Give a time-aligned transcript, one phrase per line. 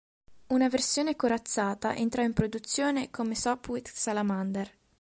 [0.47, 4.71] Una versione corazzata entrò in produzione come Sopwith Salamander.